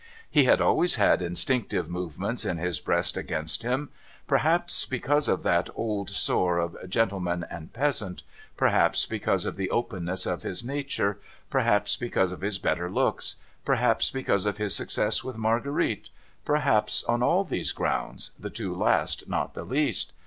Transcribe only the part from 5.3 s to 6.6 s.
BURDEN OF THE RHINE 539 of that old sore